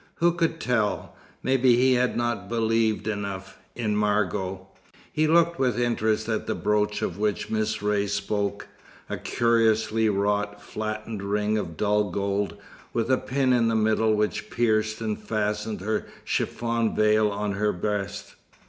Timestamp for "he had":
1.75-2.17